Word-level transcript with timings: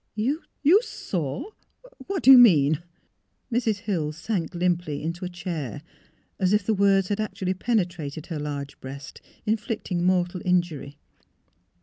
"You— 0.15 0.41
saw 0.81 1.51
"What 2.07 2.23
do 2.23 2.31
you 2.31 2.39
mean?" 2.39 2.81
Mrs. 3.53 3.81
Hill 3.81 4.11
sank 4.11 4.55
limply 4.55 5.03
into 5.03 5.25
a 5.25 5.29
chair, 5.29 5.83
as 6.39 6.53
if 6.53 6.65
the 6.65 6.73
words 6.73 7.09
had 7.09 7.19
actually 7.19 7.53
penetrated 7.53 8.25
her 8.25 8.39
large 8.39 8.79
breast, 8.79 9.21
inflicting 9.45 10.03
mortal 10.03 10.41
injury. 10.43 10.97